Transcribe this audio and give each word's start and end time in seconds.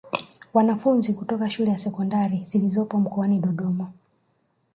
Wanafunzi 0.53 1.13
kutoka 1.13 1.49
shule 1.49 1.71
za 1.71 1.77
Sekondari 1.77 2.43
zilizopo 2.47 2.97
mkoani 2.97 3.39
Dodoma 3.39 3.91